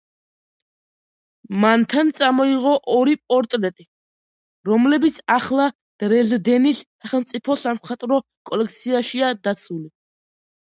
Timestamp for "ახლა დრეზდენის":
5.37-6.81